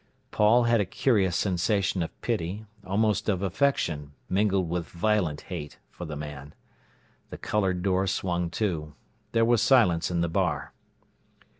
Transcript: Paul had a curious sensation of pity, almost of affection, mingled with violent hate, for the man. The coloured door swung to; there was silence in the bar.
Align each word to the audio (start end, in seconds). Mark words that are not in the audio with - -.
Paul 0.31 0.63
had 0.63 0.81
a 0.81 0.85
curious 0.85 1.35
sensation 1.35 2.01
of 2.01 2.19
pity, 2.21 2.65
almost 2.83 3.29
of 3.29 3.43
affection, 3.43 4.13
mingled 4.29 4.67
with 4.67 4.87
violent 4.89 5.41
hate, 5.41 5.77
for 5.91 6.05
the 6.05 6.15
man. 6.15 6.55
The 7.29 7.37
coloured 7.37 7.83
door 7.83 8.07
swung 8.07 8.49
to; 8.49 8.95
there 9.33 9.45
was 9.45 9.61
silence 9.61 10.09
in 10.09 10.21
the 10.21 10.27
bar. 10.27 10.73